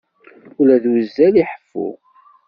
Ula 0.59 0.75
d 0.83 0.85
uzzal 0.93 1.35
iḥeffu. 1.43 1.87